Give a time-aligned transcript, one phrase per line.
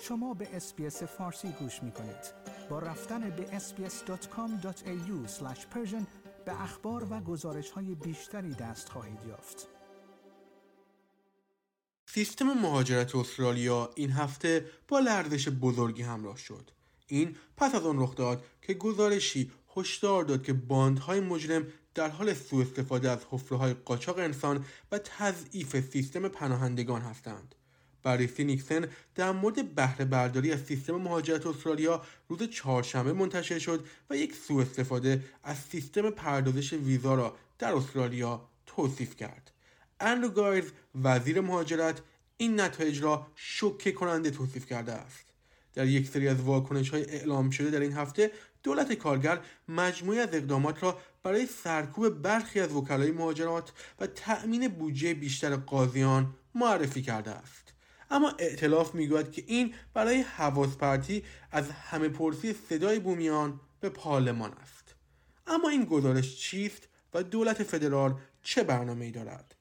[0.00, 2.34] شما به اسپیس فارسی گوش می کنید.
[2.70, 5.12] با رفتن به sbs.com.au
[6.46, 9.68] به اخبار و گزارش های بیشتری دست خواهید یافت.
[12.06, 16.70] سیستم مهاجرت استرالیا این هفته با لرزش بزرگی همراه شد.
[17.06, 22.34] این پس از آن رخ داد که گزارشی هشدار داد که باندهای مجرم در حال
[22.34, 27.54] سوء استفاده از حفره قاچاق انسان و تضعیف سیستم پناهندگان هستند.
[28.02, 34.16] بررسی نیکسن در مورد بهره برداری از سیستم مهاجرت استرالیا روز چهارشنبه منتشر شد و
[34.16, 39.50] یک سوء استفاده از سیستم پردازش ویزا را در استرالیا توصیف کرد.
[40.00, 40.64] اندرو گایز
[41.02, 42.00] وزیر مهاجرت
[42.36, 45.24] این نتایج را شوکه کننده توصیف کرده است.
[45.74, 48.30] در یک سری از واکنش های اعلام شده در این هفته
[48.62, 55.14] دولت کارگر مجموعی از اقدامات را برای سرکوب برخی از وکلای مهاجرت و تأمین بودجه
[55.14, 57.69] بیشتر قاضیان معرفی کرده است
[58.10, 64.52] اما اعتلاف می‌گوید که این برای حواس پرتی از همه پرسی صدای بومیان به پارلمان
[64.52, 64.94] است.
[65.46, 69.54] اما این گزارش چیست و دولت فدرال چه برنامه دارد؟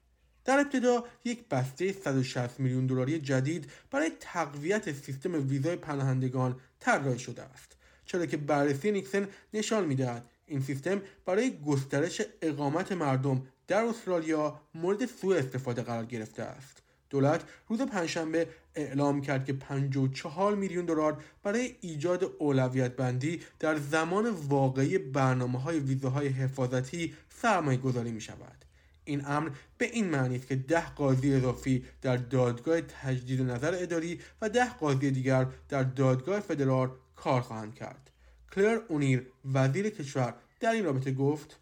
[0.46, 7.42] در ابتدا یک بسته 160 میلیون دلاری جدید برای تقویت سیستم ویزای پناهندگان طراحی شده
[7.44, 14.62] است چرا که بررسی نیکسن نشان می‌دهد این سیستم برای گسترش اقامت مردم در استرالیا
[14.76, 16.82] مورد سوء استفاده قرار گرفته است.
[17.10, 24.30] دولت روز پنجشنبه اعلام کرد که 54 میلیون دلار برای ایجاد اولویت بندی در زمان
[24.30, 28.66] واقعی برنامه های ویزاهای حفاظتی سرمایه گذاری می شود.
[29.04, 34.20] این امر به این معنی است که ده قاضی اضافی در دادگاه تجدید نظر اداری
[34.42, 38.12] و ده قاضی دیگر در دادگاه فدرال کار خواهند کرد.
[38.52, 41.60] کلر اونیر وزیر کشور در این رابطه گفت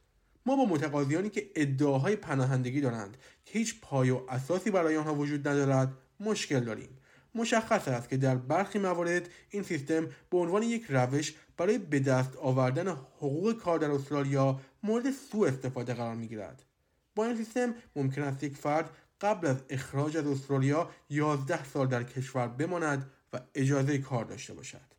[0.48, 5.48] ما با متقاضیانی که ادعاهای پناهندگی دارند که هیچ پای و اساسی برای آنها وجود
[5.48, 6.90] ندارد مشکل داریم
[7.36, 12.36] مشخص است که در برخی موارد این سیستم به عنوان یک روش برای به دست
[12.36, 16.64] آوردن حقوق کار در استرالیا مورد سوء استفاده قرار می گیرد.
[17.16, 18.90] با این سیستم ممکن است یک فرد
[19.22, 24.97] قبل از اخراج از استرالیا 11 سال در کشور بماند و اجازه کار داشته باشد.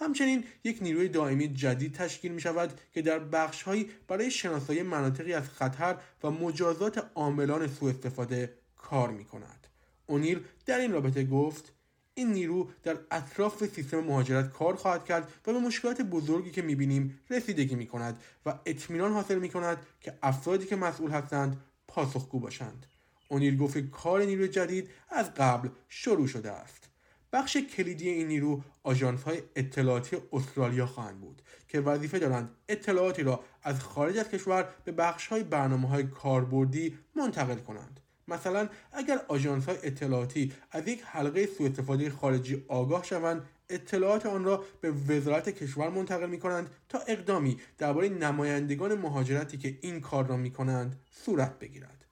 [0.00, 5.48] همچنین یک نیروی دائمی جدید تشکیل می شود که در بخشهایی برای شناسایی مناطقی از
[5.48, 9.66] خطر و مجازات عاملان سوء استفاده کار می کند.
[10.06, 11.72] اونیل در این رابطه گفت
[12.14, 17.20] این نیرو در اطراف سیستم مهاجرت کار خواهد کرد و به مشکلات بزرگی که می‌بینیم
[17.30, 22.86] رسیدگی می کند و اطمینان حاصل می کند که افرادی که مسئول هستند پاسخگو باشند.
[23.28, 26.89] اونیل گفت کار نیروی جدید از قبل شروع شده است.
[27.32, 33.44] بخش کلیدی این نیرو آژانس های اطلاعاتی استرالیا خواهند بود که وظیفه دارند اطلاعاتی را
[33.62, 38.00] از خارج از کشور به بخش های برنامه های کاربردی منتقل کنند.
[38.28, 44.44] مثلا اگر آژانس های اطلاعاتی از یک حلقه سوء استفاده خارجی آگاه شوند اطلاعات آن
[44.44, 50.26] را به وزارت کشور منتقل می کنند تا اقدامی درباره نمایندگان مهاجرتی که این کار
[50.26, 52.04] را می کنند صورت بگیرد.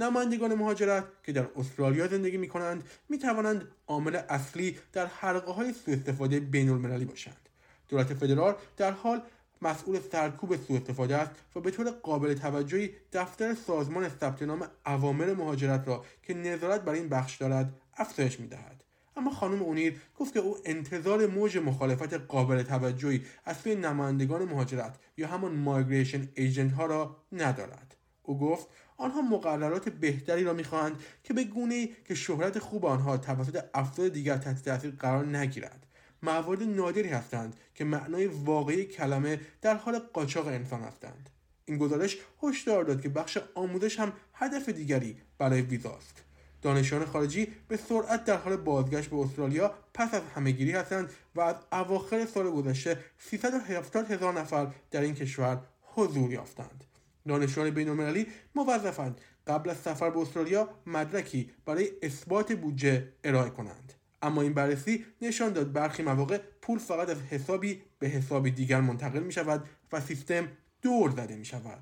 [0.00, 5.72] نمایندگان مهاجرت که در استرالیا زندگی می کنند می توانند عامل اصلی در حلقه های
[5.72, 7.48] سوء استفاده بین المللی باشند
[7.88, 9.22] دولت فدرال در حال
[9.62, 15.32] مسئول سرکوب سوء استفاده است و به طور قابل توجهی دفتر سازمان ثبت نام عوامل
[15.32, 18.84] مهاجرت را که نظارت بر این بخش دارد افزایش می دهد.
[19.16, 24.96] اما خانم اونیر گفت که او انتظار موج مخالفت قابل توجهی از سوی نمایندگان مهاجرت
[25.16, 28.66] یا همان مایگریشن ایجنت ها را ندارد او گفت
[29.00, 34.36] آنها مقررات بهتری را می‌خواهند که به گونه که شهرت خوب آنها توسط افراد دیگر
[34.36, 35.86] تحت تاثیر قرار نگیرد.
[36.22, 41.30] موارد نادری هستند که معنای واقعی کلمه در حال قاچاق انسان هستند.
[41.64, 46.22] این گزارش هشدار داد که بخش آموزش هم هدف دیگری برای ویزاست
[46.62, 51.56] دانشجویان خارجی به سرعت در حال بازگشت به استرالیا پس از همهگیری هستند و از
[51.72, 56.84] اواخر سال گذشته 370 هزار نفر در این کشور حضور یافتند.
[57.28, 63.92] دانشجویان بینالمللی موظفند قبل از سفر به استرالیا مدرکی برای اثبات بودجه ارائه کنند.
[64.22, 69.20] اما این بررسی نشان داد برخی مواقع پول فقط از حسابی به حسابی دیگر منتقل
[69.20, 70.48] می شود و سیستم
[70.82, 71.78] دور زده می شود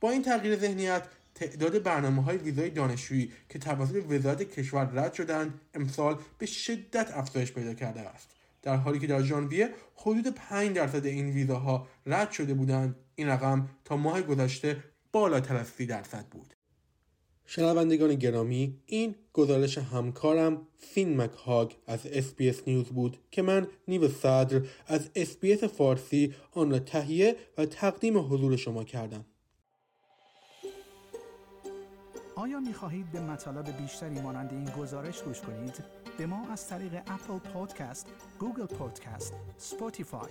[0.00, 1.02] با این تغییر ذهنیت
[1.34, 7.52] تعداد برنامه های ویزای دانشجویی که توسط وزارت کشور رد شدند امسال به شدت افزایش
[7.52, 8.30] پیدا کرده است.
[8.62, 13.68] در حالی که در ژانویه حدود 5 درصد این ویزاها رد شده بودند این رقم
[13.84, 16.54] تا ماه گذشته بالاتر از 30 درصد بود
[17.46, 24.62] شنوندگان گرامی این گزارش همکارم فین مکهاگ از SBS News بود که من نیو صدر
[24.86, 29.24] از SBS فارسی آن را تهیه و تقدیم حضور شما کردم
[32.36, 35.84] آیا می خواهید به مطالب بیشتری مانند این گزارش گوش کنید؟
[36.18, 38.06] به ما از طریق Apple Podcast،
[38.38, 40.30] Google Podcast، Spotify